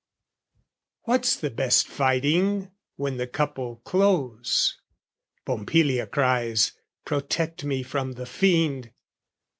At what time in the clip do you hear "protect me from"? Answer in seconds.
7.05-8.13